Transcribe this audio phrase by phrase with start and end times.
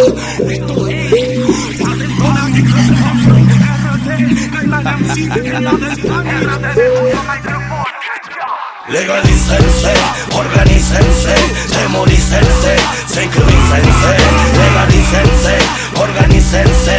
[0.00, 1.10] Esto es
[5.34, 6.40] de la de España
[8.88, 9.92] Legalícense,
[10.34, 11.34] organícense,
[11.68, 12.76] sincronícense,
[14.58, 15.58] legalícense,
[15.94, 16.98] organícense,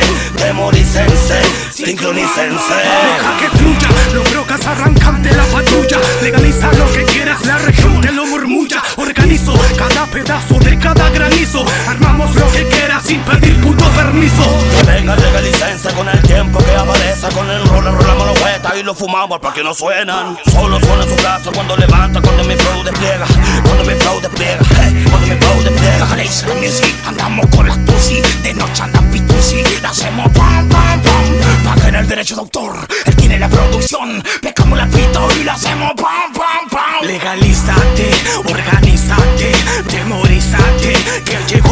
[1.71, 2.75] sincronícense.
[2.75, 5.97] Deja que fluya, los brocas arrancan de la patrulla.
[6.21, 8.83] Legaliza lo que quieras, la región te lo murmulla.
[8.95, 11.65] Organizo cada pedazo de cada granizo.
[11.89, 12.50] Armamos lo que quieras
[13.11, 14.43] sin pedir puto permiso.
[14.85, 17.27] Venga, legalícense con el tiempo que aparece.
[17.35, 20.37] Con el rol, enrolamos los huetas y lo fumamos para que no suenan.
[20.51, 23.25] Solo suena en su casa cuando levanta, cuando mi flow despliega.
[23.65, 26.05] Cuando mi flow despliega, hey, cuando mi flow despliega.
[26.21, 31.01] Legaliza la music, andamos con las tusi De noche andan pitusi, la hacemos pam pam
[31.01, 31.25] pam
[31.63, 35.93] Paguen el derecho de autor, él tiene la producción Pescamos la pito y la hacemos
[35.95, 38.11] pam pam pam Legalízate,
[38.45, 39.51] organízate,
[39.89, 40.93] temorízate,
[41.25, 41.70] que llegó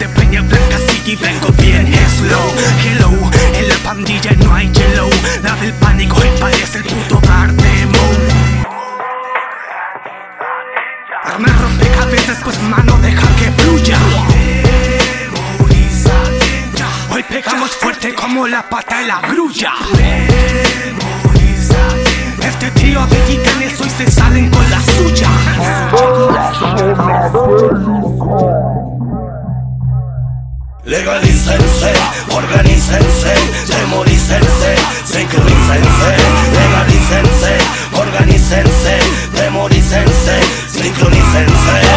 [0.00, 2.54] de Peña Blanca City, vengo bien slow.
[2.82, 3.10] Hello,
[3.54, 5.10] en la pandilla no hay yellow.
[5.42, 8.16] La del pánico y parece el puto Cardemon.
[11.22, 13.98] Arma rompecabezas, pues mano, deja que fluya.
[17.10, 19.72] Hoy pegamos fuerte como la pata de la grulla.
[22.42, 25.28] Este trío de titanes hoy se salen con la suya.
[30.90, 31.92] Legalícense,
[32.34, 33.32] organícense,
[33.68, 34.74] demorícense,
[35.04, 36.16] sincronícense,
[36.58, 37.58] legalícense,
[37.96, 38.98] organícense,
[39.38, 41.89] demorícense, sincronícense,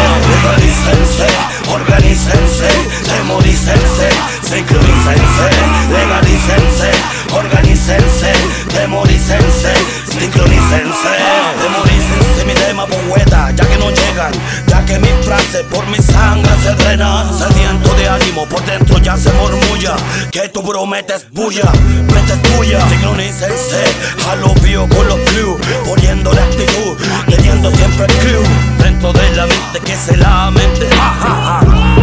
[15.62, 19.94] por mi sangre se drena, sediento de ánimo, por dentro ya se murmulla,
[20.32, 21.70] que tú prometes bulla,
[22.12, 23.84] metes bulla, sincronícense,
[24.28, 26.96] a lo vio con los crew, poniendo la actitud,
[27.28, 28.42] teniendo siempre el crew,
[28.78, 30.88] dentro de la mente que se la mente,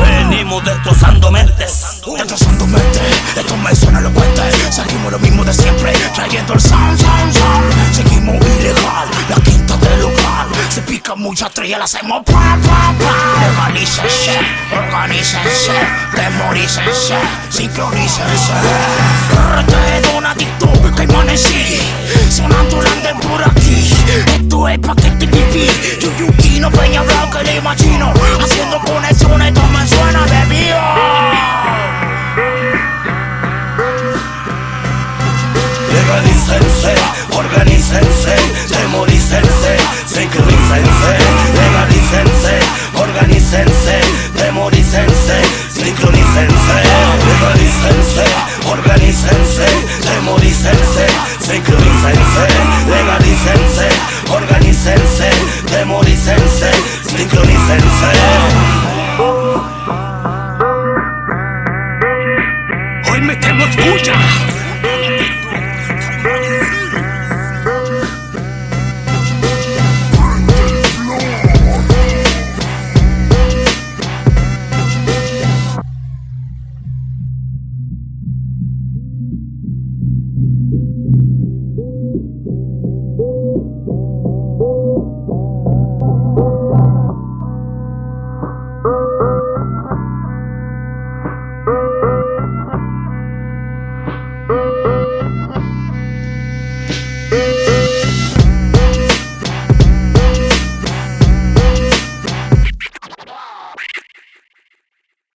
[0.02, 2.02] venimos destrozando mentes.
[2.18, 3.00] Destrozando mente,
[3.36, 4.42] esto me suena elocuente
[4.72, 7.34] Seguimos lo mismo de siempre, trayendo el sound, sound
[11.22, 14.40] Se pica mucha estrella, la hacemos pam, pam, pam Legalícense,
[14.72, 15.72] organícense,
[16.16, 17.16] demorícense,
[17.50, 18.54] sincronícense.
[19.56, 21.80] RT Donatito, Caimanes sí
[22.30, 23.94] Sonando Landen por aquí.
[24.36, 25.21] Esto es paquete pipí
[52.36, 53.98] zen Legalizen zen,
[54.32, 55.38] organizen zen
[55.72, 56.42] Demorizen